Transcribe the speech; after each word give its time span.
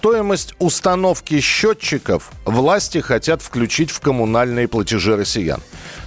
Стоимость 0.00 0.54
установки 0.58 1.40
счетчиков 1.40 2.30
власти 2.46 3.02
хотят 3.02 3.42
включить 3.42 3.90
в 3.90 4.00
коммунальные 4.00 4.66
платежи 4.66 5.14
россиян. 5.14 5.60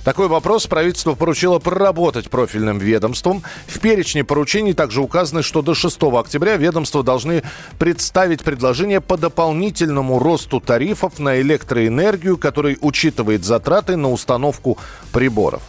Такой 0.03 0.27
вопрос 0.27 0.65
правительство 0.65 1.13
поручило 1.13 1.59
проработать 1.59 2.31
профильным 2.31 2.79
ведомством. 2.79 3.43
В 3.67 3.79
перечне 3.79 4.23
поручений 4.23 4.73
также 4.73 4.99
указано, 4.99 5.43
что 5.43 5.61
до 5.61 5.75
6 5.75 6.01
октября 6.01 6.57
ведомства 6.57 7.03
должны 7.03 7.43
представить 7.77 8.41
предложение 8.41 8.99
по 8.99 9.15
дополнительному 9.15 10.17
росту 10.17 10.59
тарифов 10.59 11.19
на 11.19 11.39
электроэнергию, 11.39 12.39
который 12.39 12.79
учитывает 12.81 13.45
затраты 13.45 13.95
на 13.95 14.09
установку 14.09 14.79
приборов. 15.11 15.61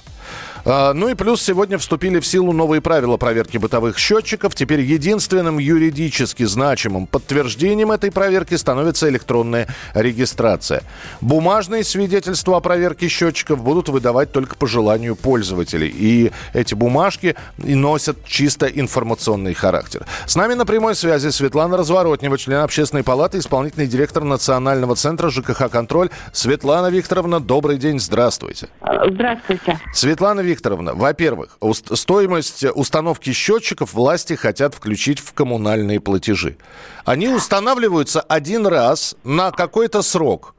А, 0.66 0.95
Ну 0.95 1.09
и 1.09 1.14
плюс 1.14 1.42
сегодня 1.42 1.77
вступили 1.78 2.20
в 2.20 2.27
силу 2.27 2.52
новые 2.52 2.80
правила 2.80 3.16
проверки 3.16 3.59
бытовых 3.59 3.98
счетчиков. 3.98 4.54
Теперь 4.54 4.80
единственным 4.80 5.59
юридически 5.59 6.45
значимым 6.45 7.06
подтверждением 7.06 7.92
этой 7.92 8.10
проверки 8.10 8.54
становится 8.54 9.09
электронная 9.09 9.68
регистрация. 9.95 10.82
Бумажные 11.20 11.84
свидетельства 11.84 12.56
о 12.56 12.60
проверке 12.60 13.09
счетчиков 13.09 13.62
будут 13.62 13.88
выдавать 13.88 14.32
только 14.32 14.56
по 14.56 14.66
желанию 14.66 15.16
пользователей. 15.16 15.88
И 15.88 16.32
эти 16.54 16.74
бумажки 16.74 17.37
носят 17.59 18.24
чисто 18.24 18.66
информационный 18.66 19.54
характер. 19.54 20.06
С 20.26 20.34
нами 20.34 20.54
на 20.54 20.65
прямой 20.65 20.95
связи 20.95 21.28
Светлана 21.28 21.76
Разворотнева, 21.76 22.38
член 22.38 22.60
общественной 22.60 23.02
палаты, 23.02 23.38
исполнительный 23.38 23.87
директор 23.87 24.24
Национального 24.24 24.96
центра 24.96 25.28
ЖКХ 25.28 25.71
«Контроль». 25.71 26.09
Светлана 26.32 26.88
Викторовна, 26.88 27.40
добрый 27.40 27.76
день, 27.76 28.01
здравствуйте. 28.01 28.68
Здравствуйте. 29.10 29.78
Светлана 29.93 30.40
Викторовна, 30.40 30.54
во-первых, 30.95 31.57
уст- 31.60 31.97
стоимость 31.97 32.65
установки 32.65 33.33
счетчиков 33.33 33.93
власти 33.95 34.35
хотят 34.35 34.74
включить 34.74 35.19
в 35.21 35.33
коммунальные 35.33 36.01
платежи. 36.01 36.57
Они 37.05 37.29
устанавливаются 37.29 38.21
один 38.21 38.66
раз 38.66 39.16
на 39.24 39.51
какой-то 39.51 40.02
срок. 40.02 40.55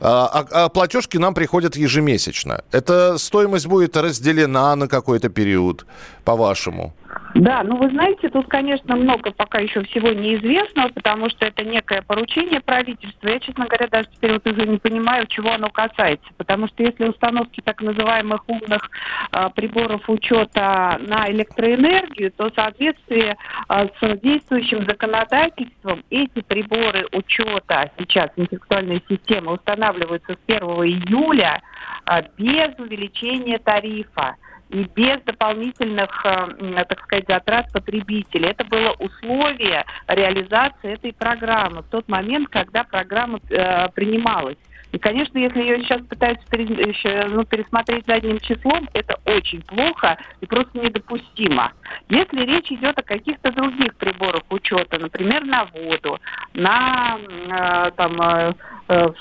А, 0.00 0.26
а- 0.26 0.64
а 0.64 0.68
платежки 0.68 1.16
нам 1.18 1.34
приходят 1.34 1.76
ежемесячно. 1.76 2.62
Эта 2.72 3.16
стоимость 3.18 3.66
будет 3.66 3.96
разделена 3.96 4.74
на 4.76 4.88
какой-то 4.88 5.28
период, 5.28 5.86
по-вашему? 6.24 6.94
Да, 7.34 7.64
ну 7.64 7.76
вы 7.76 7.90
знаете, 7.90 8.28
тут, 8.28 8.46
конечно, 8.46 8.94
много 8.94 9.32
пока 9.32 9.58
еще 9.58 9.82
всего 9.82 10.10
неизвестного, 10.10 10.88
потому 10.90 11.28
что 11.28 11.46
это 11.46 11.64
некое 11.64 12.00
поручение 12.02 12.60
правительства. 12.60 13.28
Я, 13.28 13.40
честно 13.40 13.66
говоря, 13.66 13.88
даже 13.88 14.08
теперь 14.14 14.34
вот 14.34 14.46
уже 14.46 14.64
не 14.64 14.78
понимаю, 14.78 15.26
чего 15.26 15.50
оно 15.52 15.68
касается. 15.68 16.26
Потому 16.36 16.68
что 16.68 16.84
если 16.84 17.08
установки 17.08 17.60
так 17.60 17.82
называемых 17.82 18.48
умных 18.48 18.88
а, 19.32 19.48
приборов 19.50 20.08
учета 20.08 21.00
на 21.08 21.28
электроэнергию, 21.28 22.30
то 22.30 22.50
в 22.50 22.54
соответствии 22.54 23.36
а, 23.66 23.86
с 23.86 24.20
действующим 24.20 24.86
законодательством 24.86 26.04
эти 26.10 26.40
приборы 26.40 27.04
учета 27.10 27.90
сейчас 27.98 28.30
интеллектуальной 28.36 29.02
системы 29.08 29.54
устанавливаются 29.54 30.34
с 30.34 30.38
1 30.46 30.60
июля 30.62 31.60
а, 32.06 32.22
без 32.38 32.78
увеличения 32.78 33.58
тарифа 33.58 34.36
и 34.74 34.90
без 34.96 35.20
дополнительных, 35.22 36.10
э, 36.24 36.84
так 36.88 37.00
сказать, 37.04 37.26
затрат 37.28 37.72
потребителей. 37.72 38.48
Это 38.48 38.64
было 38.64 38.90
условие 38.98 39.84
реализации 40.08 40.94
этой 40.94 41.12
программы 41.12 41.82
в 41.82 41.88
тот 41.90 42.08
момент, 42.08 42.48
когда 42.48 42.82
программа 42.82 43.38
э, 43.50 43.88
принималась. 43.90 44.56
И, 44.90 44.98
конечно, 44.98 45.38
если 45.38 45.60
ее 45.60 45.82
сейчас 45.82 46.02
пытаются 46.02 46.46
ну, 46.52 47.44
пересмотреть 47.44 48.06
задним 48.06 48.38
числом, 48.38 48.88
это 48.92 49.18
очень 49.24 49.60
плохо 49.62 50.16
и 50.40 50.46
просто 50.46 50.78
недопустимо. 50.78 51.72
Если 52.08 52.44
речь 52.44 52.70
идет 52.70 52.96
о 52.96 53.02
каких-то 53.02 53.50
других 53.50 53.96
приборах 53.96 54.42
учета, 54.50 54.98
например, 55.00 55.44
на 55.44 55.64
воду, 55.64 56.20
на 56.52 57.18
э, 57.18 57.90
там, 57.96 58.20
э, 58.20 58.54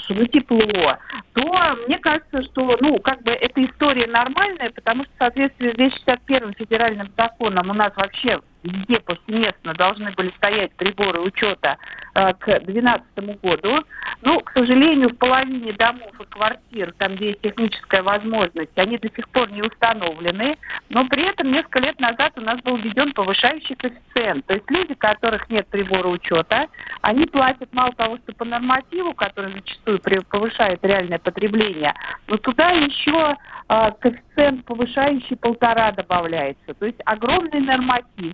на 0.09 0.27
тепло, 0.27 0.97
то 1.33 1.77
мне 1.87 1.97
кажется, 1.99 2.43
что 2.43 2.77
ну, 2.79 2.99
как 2.99 3.23
бы 3.23 3.31
эта 3.31 3.65
история 3.65 4.07
нормальная, 4.07 4.69
потому 4.71 5.03
что 5.03 5.13
в 5.13 5.17
соответствии 5.17 5.71
с 5.71 5.75
261 5.75 6.53
федеральным 6.53 7.11
законом 7.17 7.69
у 7.69 7.73
нас 7.73 7.91
вообще 7.95 8.39
везде 8.63 8.99
повсеместно 8.99 9.73
должны 9.73 10.11
были 10.11 10.31
стоять 10.37 10.73
приборы 10.75 11.19
учета 11.21 11.77
э, 12.15 12.33
к 12.33 12.45
2012 12.45 13.41
году. 13.41 13.83
Ну, 14.21 14.39
к 14.39 14.51
сожалению, 14.53 15.09
в 15.09 15.17
половине 15.17 15.73
домов 15.73 16.11
квартир, 16.33 16.93
там, 16.97 17.15
где 17.15 17.27
есть 17.27 17.41
техническая 17.41 18.01
возможность, 18.01 18.71
они 18.75 18.97
до 18.97 19.09
сих 19.15 19.29
пор 19.29 19.51
не 19.51 19.61
установлены. 19.61 20.57
Но 20.89 21.07
при 21.07 21.23
этом 21.29 21.51
несколько 21.51 21.79
лет 21.79 21.99
назад 21.99 22.33
у 22.37 22.41
нас 22.41 22.59
был 22.61 22.77
введен 22.77 23.13
повышающий 23.13 23.75
коэффициент. 23.75 24.45
То 24.47 24.55
есть 24.55 24.69
люди, 24.69 24.93
у 24.93 24.95
которых 24.95 25.49
нет 25.49 25.67
прибора 25.67 26.07
учета, 26.07 26.67
они 27.01 27.25
платят 27.25 27.71
мало 27.73 27.93
того, 27.93 28.17
что 28.17 28.33
по 28.33 28.45
нормативу, 28.45 29.13
который 29.13 29.53
зачастую 29.53 29.99
повышает 30.29 30.79
реальное 30.83 31.19
потребление, 31.19 31.93
но 32.27 32.37
туда 32.37 32.71
еще 32.71 33.37
э, 33.69 33.91
коэффициент 33.99 34.65
повышающий 34.65 35.35
полтора 35.37 35.91
добавляется. 35.91 36.73
То 36.73 36.85
есть 36.85 36.99
огромный 37.05 37.59
норматив. 37.59 38.33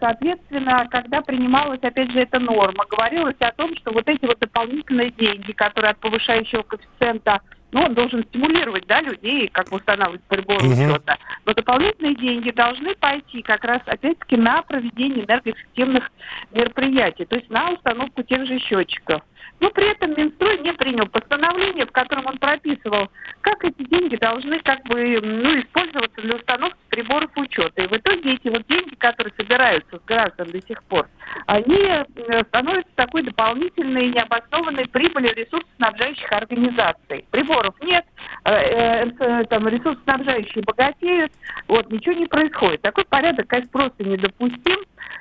Соответственно, 0.00 0.86
когда 0.90 1.20
принималась, 1.22 1.80
опять 1.82 2.10
же, 2.12 2.20
эта 2.20 2.38
норма, 2.38 2.84
говорилось 2.88 3.36
о 3.40 3.52
том, 3.52 3.74
что 3.76 3.92
вот 3.92 4.08
эти 4.08 4.24
вот 4.24 4.38
дополнительные 4.38 5.10
деньги, 5.10 5.52
которые 5.52 5.92
от 5.92 5.98
повышающего 5.98 6.62
коэффициента, 6.62 7.40
ну, 7.76 7.82
он 7.82 7.94
должен 7.94 8.24
стимулировать, 8.24 8.86
да, 8.86 9.02
людей, 9.02 9.48
как 9.48 9.70
устанавливать 9.70 10.22
приборы 10.28 10.64
Мгм. 10.64 10.92
учета, 10.92 11.18
но 11.44 11.52
дополнительные 11.52 12.14
деньги 12.14 12.50
должны 12.50 12.94
пойти 12.94 13.42
как 13.42 13.64
раз, 13.64 13.82
опять-таки, 13.84 14.38
на 14.38 14.62
проведение 14.62 15.26
энергоэффективных 15.26 16.10
мероприятий, 16.52 17.26
то 17.26 17.36
есть 17.36 17.50
на 17.50 17.72
установку 17.72 18.22
тех 18.22 18.46
же 18.46 18.58
счетчиков. 18.60 19.20
Но 19.60 19.70
при 19.70 19.90
этом 19.90 20.10
Минстрой 20.16 20.58
не 20.58 20.72
принял 20.72 21.06
постановление, 21.06 21.86
в 21.86 21.92
котором 21.92 22.26
он 22.26 22.38
прописывал, 22.38 23.10
как 23.40 23.64
эти 23.64 23.84
деньги 23.84 24.16
должны 24.16 24.58
как 24.60 24.82
бы 24.84 25.18
ну, 25.22 25.60
использоваться 25.60 26.20
для 26.20 26.36
установки 26.36 26.76
приборов 26.90 27.30
учета. 27.36 27.82
И 27.82 27.86
в 27.86 27.92
итоге 27.92 28.34
эти 28.34 28.48
вот 28.48 28.66
деньги, 28.66 28.94
которые 28.96 29.32
собираются 29.36 29.98
с 29.98 30.04
граждан 30.04 30.50
до 30.50 30.60
сих 30.60 30.82
пор, 30.84 31.08
они 31.46 31.78
э, 31.78 32.04
становятся 32.48 32.92
такой 32.96 33.22
дополнительной 33.22 34.10
необоснованной 34.10 34.86
прибылью 34.88 35.34
ресурсоснабжающих 35.34 36.30
организаций. 36.32 37.24
Приборов 37.66 37.74
нет, 37.82 38.04
э, 38.44 38.50
э, 38.50 39.10
э, 39.18 39.44
там 39.44 39.68
ресурсоснабжающие 39.68 40.62
богатеют, 40.64 41.32
вот 41.68 41.90
ничего 41.90 42.14
не 42.14 42.26
происходит. 42.26 42.82
Такой 42.82 43.04
порядок, 43.04 43.46
конечно, 43.46 43.70
просто 43.72 44.04
недопустим, 44.04 44.78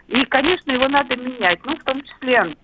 и, 0.08 0.26
конечно, 0.26 0.72
его 0.72 0.88
надо 0.88 1.16
менять. 1.16 1.60
Ну, 1.66 1.76
в 1.76 1.84
том 1.84 2.02
числе 2.02 2.56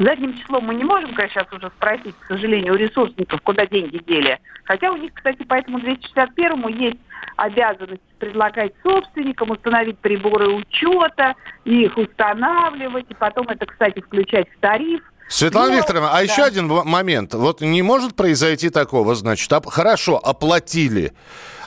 Задним 0.00 0.36
числом 0.38 0.66
мы 0.66 0.76
не 0.76 0.84
можем, 0.84 1.12
конечно, 1.12 1.42
сейчас 1.42 1.52
уже 1.52 1.72
спросить, 1.76 2.14
к 2.20 2.26
сожалению, 2.28 2.74
у 2.74 2.76
ресурсников, 2.76 3.40
куда 3.42 3.66
деньги 3.66 3.98
дели. 3.98 4.38
Хотя 4.62 4.92
у 4.92 4.96
них, 4.96 5.12
кстати, 5.12 5.42
по 5.42 5.54
этому 5.54 5.80
261-му 5.80 6.68
есть 6.68 6.98
обязанность 7.34 8.02
предлагать 8.20 8.74
собственникам 8.84 9.50
установить 9.50 9.98
приборы 9.98 10.50
учета, 10.50 11.34
их 11.64 11.96
устанавливать, 11.96 13.06
и 13.08 13.14
потом 13.14 13.48
это, 13.48 13.66
кстати, 13.66 14.00
включать 14.00 14.48
в 14.48 14.60
тариф. 14.60 15.02
Светлана 15.28 15.70
Ну, 15.72 15.76
Викторовна, 15.76 16.10
а 16.10 16.14
да. 16.14 16.20
еще 16.20 16.42
один 16.42 16.66
момент. 16.68 17.34
Вот 17.34 17.60
не 17.60 17.82
может 17.82 18.16
произойти 18.16 18.70
такого, 18.70 19.14
значит, 19.14 19.52
оп- 19.52 19.66
хорошо, 19.70 20.16
оплатили. 20.22 21.12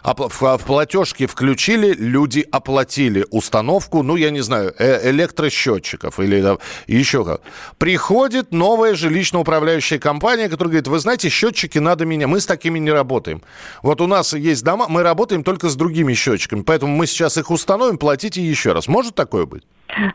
В, 0.03 0.57
в 0.57 0.65
платежке 0.65 1.27
включили, 1.27 1.93
люди 1.93 2.45
оплатили 2.51 3.25
установку, 3.29 4.03
ну, 4.03 4.15
я 4.15 4.31
не 4.31 4.41
знаю, 4.41 4.73
э- 4.77 5.09
электросчетчиков 5.09 6.19
или 6.19 6.41
там, 6.41 6.57
еще 6.87 7.23
как. 7.23 7.41
Приходит 7.77 8.51
новая 8.51 8.95
жилищно-управляющая 8.95 9.99
компания, 9.99 10.49
которая 10.49 10.71
говорит, 10.71 10.87
вы 10.87 10.99
знаете, 10.99 11.29
счетчики 11.29 11.77
надо 11.77 12.05
менять, 12.05 12.27
мы 12.27 12.39
с 12.39 12.45
такими 12.45 12.79
не 12.79 12.91
работаем. 12.91 13.41
Вот 13.83 14.01
у 14.01 14.07
нас 14.07 14.33
есть 14.33 14.63
дома, 14.63 14.87
мы 14.89 15.03
работаем 15.03 15.43
только 15.43 15.69
с 15.69 15.75
другими 15.75 16.13
счетчиками, 16.13 16.63
поэтому 16.63 16.95
мы 16.95 17.05
сейчас 17.07 17.37
их 17.37 17.51
установим, 17.51 17.97
платите 17.97 18.41
еще 18.41 18.73
раз. 18.73 18.87
Может 18.87 19.15
такое 19.15 19.45
быть? 19.45 19.63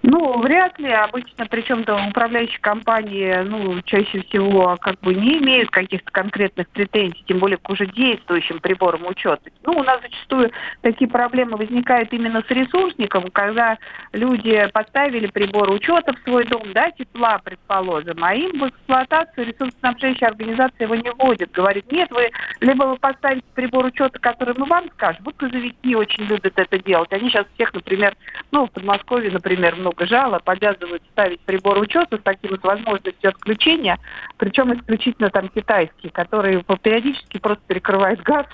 Ну, 0.02 0.40
вряд 0.40 0.78
ли. 0.78 0.90
Обычно, 0.90 1.46
причем 1.46 1.84
там 1.84 2.08
управляющие 2.08 2.58
компании, 2.60 3.42
ну, 3.44 3.80
чаще 3.82 4.22
всего 4.22 4.76
как 4.80 4.98
бы 5.00 5.14
не 5.14 5.38
имеют 5.38 5.70
каких-то 5.70 6.10
конкретных 6.10 6.68
претензий, 6.68 7.22
тем 7.26 7.38
более 7.38 7.58
к 7.58 7.68
уже 7.68 7.86
действующим 7.86 8.60
приборам 8.60 9.06
учета. 9.06 9.42
Ну, 9.64 9.75
у 9.76 9.84
нас 9.84 10.00
зачастую 10.02 10.50
такие 10.82 11.08
проблемы 11.08 11.56
возникают 11.56 12.12
именно 12.12 12.42
с 12.46 12.50
ресурсником, 12.50 13.30
когда 13.30 13.78
люди 14.12 14.68
поставили 14.72 15.26
прибор 15.26 15.70
учета 15.70 16.14
в 16.14 16.18
свой 16.24 16.44
дом, 16.46 16.72
да, 16.72 16.90
тепла, 16.90 17.38
предположим, 17.42 18.22
а 18.22 18.34
им 18.34 18.58
в 18.58 18.68
эксплуатацию 18.68 19.46
ресурсоснабжающая 19.46 20.28
организация 20.28 20.84
его 20.84 20.94
не 20.94 21.10
вводит. 21.10 21.50
Говорит, 21.52 21.90
нет, 21.92 22.10
вы 22.10 22.30
либо 22.60 22.84
вы 22.84 22.96
поставите 22.96 23.44
прибор 23.54 23.86
учета, 23.86 24.18
который 24.18 24.54
мы 24.56 24.66
вам 24.66 24.88
скажем, 24.94 25.22
вот 25.24 25.36
грузовики 25.36 25.94
очень 25.94 26.24
любят 26.24 26.52
это 26.56 26.78
делать. 26.78 27.12
Они 27.12 27.28
сейчас 27.28 27.46
всех, 27.54 27.72
например, 27.74 28.16
ну, 28.50 28.66
в 28.66 28.70
Подмосковье, 28.70 29.30
например, 29.30 29.76
много 29.76 30.06
жалоб, 30.06 30.48
обязывают 30.48 31.02
ставить 31.12 31.40
прибор 31.40 31.78
учета 31.78 32.16
с 32.16 32.22
таким 32.22 32.52
вот 32.52 32.62
возможностью 32.62 33.30
отключения, 33.30 33.98
причем 34.38 34.72
исключительно 34.74 35.30
там 35.30 35.48
китайские, 35.48 36.10
которые 36.12 36.64
периодически 36.82 37.38
просто 37.38 37.62
перекрывают 37.66 38.20
газ 38.22 38.46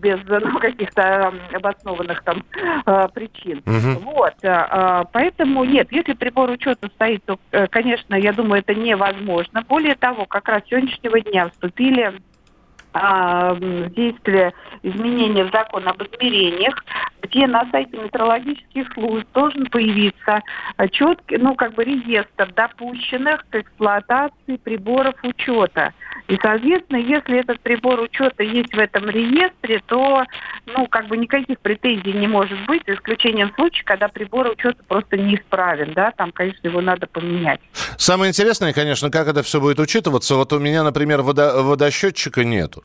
без 0.00 0.20
каких-то 0.68 1.32
обоснованных 1.52 2.22
там 2.22 2.44
э, 2.86 3.08
причин. 3.14 3.62
Угу. 3.66 4.12
Вот, 4.12 4.34
э, 4.42 5.04
поэтому 5.12 5.64
нет, 5.64 5.88
если 5.90 6.12
прибор 6.12 6.50
учета 6.50 6.88
стоит, 6.94 7.24
то, 7.24 7.38
э, 7.52 7.66
конечно, 7.68 8.14
я 8.14 8.32
думаю, 8.32 8.60
это 8.60 8.74
невозможно. 8.74 9.64
Более 9.68 9.94
того, 9.94 10.26
как 10.26 10.48
раз 10.48 10.62
с 10.64 10.68
сегодняшнего 10.68 11.20
дня 11.20 11.48
вступили 11.50 12.20
а, 13.00 13.56
действия 13.56 14.52
изменения 14.82 15.44
в 15.44 15.52
закон 15.52 15.86
об 15.88 16.02
измерениях, 16.02 16.84
где 17.22 17.46
на 17.46 17.68
сайте 17.70 17.96
метрологических 17.96 18.92
служб 18.94 19.26
должен 19.34 19.66
появиться 19.66 20.42
четкий, 20.92 21.36
ну, 21.38 21.54
как 21.54 21.74
бы 21.74 21.84
реестр 21.84 22.52
допущенных 22.54 23.44
к 23.50 23.54
эксплуатации 23.56 24.56
приборов 24.62 25.14
учета. 25.22 25.92
И, 26.28 26.38
соответственно, 26.42 26.98
если 26.98 27.40
этот 27.40 27.60
прибор 27.60 28.00
учета 28.00 28.42
есть 28.42 28.74
в 28.74 28.78
этом 28.78 29.08
реестре, 29.08 29.82
то, 29.86 30.24
ну, 30.66 30.86
как 30.86 31.06
бы 31.08 31.16
никаких 31.16 31.58
претензий 31.60 32.12
не 32.12 32.26
может 32.26 32.58
быть, 32.66 32.82
исключением 32.86 33.52
случая, 33.54 33.84
когда 33.84 34.08
прибор 34.08 34.48
учета 34.48 34.82
просто 34.86 35.16
неисправен, 35.16 35.92
да, 35.94 36.12
там, 36.12 36.32
конечно, 36.32 36.66
его 36.66 36.80
надо 36.80 37.06
поменять. 37.06 37.60
Самое 37.96 38.30
интересное, 38.30 38.72
конечно, 38.72 39.10
как 39.10 39.28
это 39.28 39.42
все 39.42 39.60
будет 39.60 39.80
учитываться. 39.80 40.34
Вот 40.34 40.52
у 40.52 40.58
меня, 40.58 40.82
например, 40.82 41.20
водо- 41.20 41.62
водосчетчика 41.62 42.44
нету. 42.44 42.84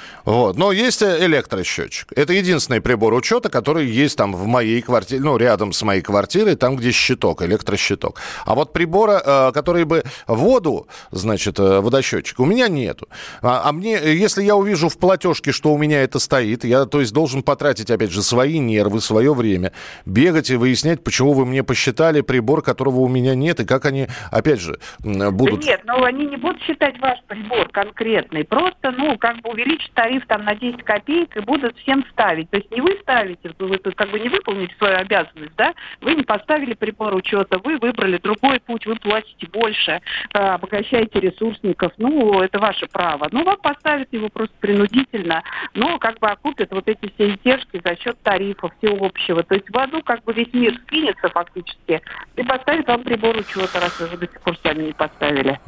Вот. 0.25 0.57
Но 0.57 0.71
есть 0.71 1.01
электросчетчик. 1.03 2.11
Это 2.15 2.33
единственный 2.33 2.81
прибор 2.81 3.13
учета, 3.13 3.49
который 3.49 3.85
есть 3.85 4.17
там 4.17 4.33
в 4.33 4.45
моей 4.45 4.81
квартире, 4.81 5.21
ну, 5.21 5.37
рядом 5.37 5.73
с 5.73 5.81
моей 5.83 6.01
квартирой, 6.01 6.55
там, 6.55 6.75
где 6.75 6.91
щиток, 6.91 7.41
электрощиток. 7.41 8.19
А 8.45 8.55
вот 8.55 8.73
прибора, 8.73 9.21
э, 9.23 9.51
который 9.53 9.83
бы 9.85 10.03
воду, 10.27 10.87
значит, 11.11 11.59
э, 11.59 11.79
водосчетчик, 11.79 12.39
у 12.39 12.45
меня 12.45 12.67
нету. 12.67 13.07
А, 13.41 13.63
а 13.65 13.71
мне, 13.71 13.93
если 13.93 14.43
я 14.43 14.55
увижу 14.55 14.89
в 14.89 14.97
платежке, 14.97 15.51
что 15.51 15.73
у 15.73 15.77
меня 15.77 16.03
это 16.03 16.19
стоит, 16.19 16.63
я, 16.63 16.85
то 16.85 16.99
есть, 16.99 17.13
должен 17.13 17.43
потратить, 17.43 17.89
опять 17.91 18.11
же, 18.11 18.21
свои 18.21 18.59
нервы, 18.59 19.01
свое 19.01 19.33
время, 19.33 19.71
бегать 20.05 20.49
и 20.49 20.55
выяснять, 20.55 21.03
почему 21.03 21.33
вы 21.33 21.45
мне 21.45 21.63
посчитали 21.63 22.21
прибор, 22.21 22.61
которого 22.61 22.99
у 22.99 23.07
меня 23.07 23.35
нет, 23.35 23.59
и 23.59 23.65
как 23.65 23.85
они, 23.85 24.07
опять 24.31 24.59
же, 24.59 24.79
будут... 24.99 25.61
Да 25.61 25.67
нет, 25.67 25.81
ну, 25.85 26.03
они 26.03 26.25
не 26.25 26.37
будут 26.37 26.61
считать 26.63 26.99
ваш 26.99 27.19
прибор 27.27 27.69
конкретный, 27.69 28.43
просто, 28.43 28.91
ну, 28.91 29.17
как 29.17 29.41
бы 29.41 29.51
увеличить 29.51 29.91
тариф 29.93 30.10
тариф 30.11 30.25
там 30.27 30.45
на 30.45 30.55
10 30.55 30.83
копеек 30.83 31.37
и 31.37 31.39
будут 31.39 31.77
всем 31.79 32.05
ставить. 32.11 32.49
То 32.49 32.57
есть 32.57 32.71
не 32.71 32.81
вы 32.81 32.97
ставите, 33.01 33.51
вы 33.59 33.77
как 33.77 34.09
бы 34.11 34.19
не 34.19 34.29
выполните 34.29 34.75
свою 34.77 34.97
обязанность, 34.97 35.55
да, 35.57 35.73
вы 36.01 36.15
не 36.15 36.23
поставили 36.23 36.73
прибор 36.73 37.15
учета, 37.15 37.59
вы 37.63 37.77
выбрали 37.77 38.17
другой 38.17 38.59
путь, 38.59 38.85
вы 38.85 38.95
платите 38.95 39.47
больше, 39.47 40.01
э, 40.33 40.37
обогащаете 40.37 41.19
ресурсников, 41.19 41.93
ну, 41.97 42.41
это 42.41 42.59
ваше 42.59 42.87
право. 42.87 43.27
Ну, 43.31 43.43
вам 43.43 43.57
поставят 43.57 44.11
его 44.11 44.29
просто 44.29 44.55
принудительно, 44.59 45.43
но 45.73 45.97
как 45.99 46.19
бы 46.19 46.27
окупят 46.27 46.71
вот 46.71 46.87
эти 46.87 47.11
все 47.15 47.33
издержки 47.33 47.81
за 47.83 47.95
счет 47.95 48.17
тарифа 48.23 48.69
всеобщего. 48.77 49.43
То 49.43 49.55
есть 49.55 49.69
в 49.69 49.77
аду 49.77 50.01
как 50.03 50.23
бы 50.23 50.33
весь 50.33 50.53
мир 50.53 50.73
скинется 50.87 51.29
фактически 51.29 52.01
и 52.35 52.43
поставит 52.43 52.87
вам 52.87 53.03
прибор 53.03 53.37
учета, 53.37 53.79
раз 53.79 53.99
вы 53.99 54.17
до 54.17 54.27
сих 54.27 54.41
пор 54.41 54.57
сами 54.63 54.83
не 54.83 54.93
поставили. 54.93 55.59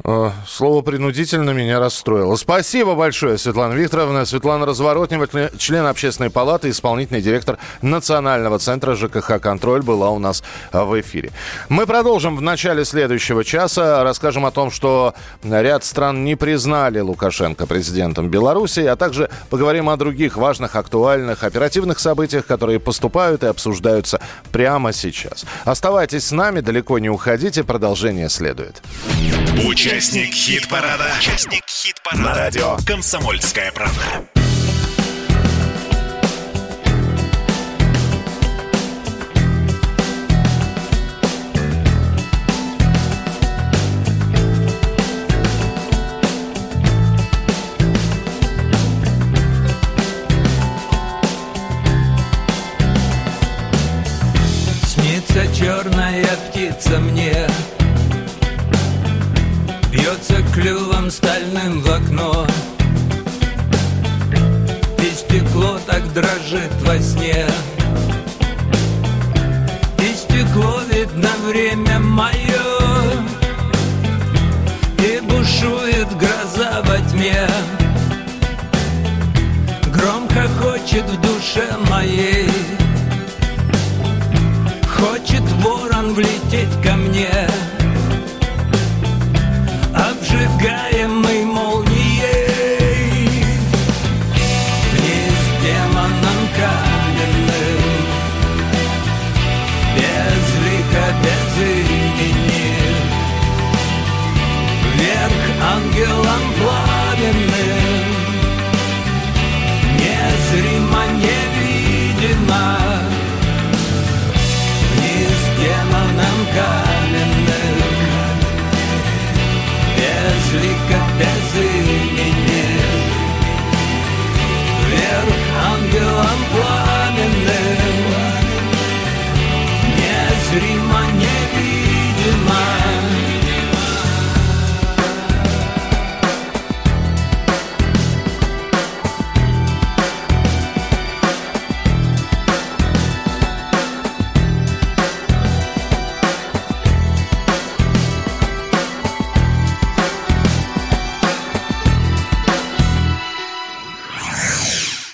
Слово 0.46 0.82
принудительно 0.82 1.50
меня 1.50 1.78
расстроило. 1.78 2.36
Спасибо 2.36 2.94
большое, 2.94 3.38
Светлана 3.38 3.74
Викторовна. 3.74 4.24
Светлана 4.34 4.66
Разворотнева, 4.66 5.28
член 5.58 5.86
общественной 5.86 6.28
палаты, 6.28 6.68
исполнительный 6.68 7.22
директор 7.22 7.56
Национального 7.82 8.58
центра 8.58 8.96
ЖКХ 8.96 9.40
«Контроль» 9.40 9.82
была 9.82 10.10
у 10.10 10.18
нас 10.18 10.42
в 10.72 11.00
эфире. 11.00 11.30
Мы 11.68 11.86
продолжим 11.86 12.36
в 12.36 12.40
начале 12.40 12.84
следующего 12.84 13.44
часа. 13.44 14.02
Расскажем 14.02 14.44
о 14.44 14.50
том, 14.50 14.72
что 14.72 15.14
ряд 15.44 15.84
стран 15.84 16.24
не 16.24 16.34
признали 16.34 16.98
Лукашенко 16.98 17.68
президентом 17.68 18.28
Беларуси, 18.28 18.80
а 18.80 18.96
также 18.96 19.30
поговорим 19.50 19.88
о 19.88 19.96
других 19.96 20.36
важных, 20.36 20.74
актуальных, 20.74 21.44
оперативных 21.44 22.00
событиях, 22.00 22.44
которые 22.44 22.80
поступают 22.80 23.44
и 23.44 23.46
обсуждаются 23.46 24.20
прямо 24.50 24.92
сейчас. 24.92 25.44
Оставайтесь 25.64 26.26
с 26.26 26.32
нами, 26.32 26.58
далеко 26.58 26.98
не 26.98 27.08
уходите, 27.08 27.62
продолжение 27.62 28.28
следует. 28.28 28.82
Участник 29.64 30.34
хит-парада. 30.34 31.06
Участник 31.20 31.62
хит-парада. 31.68 32.22
На 32.24 32.34
радио 32.34 32.76
«Комсомольская 32.84 33.70
правда». 33.70 34.23
Черная 56.14 56.36
птица 56.48 56.98
мне. 56.98 57.46
Бьется 59.90 60.36
клювом 60.52 61.10
стальным 61.10 61.80
в 61.80 61.90
окно. 61.90 62.46
И 64.98 65.14
стекло 65.14 65.78
так 65.86 66.12
дрожит 66.12 66.72
во 66.82 66.98
сне. 66.98 67.46
И 69.98 70.14
стекло 70.14 70.80
видно 70.90 71.30
время 71.46 71.98
мое. 71.98 72.32
И 74.98 75.20
бушует 75.20 76.08
гроза 76.16 76.82
во 76.84 76.98
тьме. 77.10 77.46
Громко 79.92 80.48
хочет 80.60 81.04
в 81.04 81.20
душе 81.20 81.76
моей 81.90 82.53
влететь 86.12 86.82
ко 86.82 86.96
мне. 86.96 87.30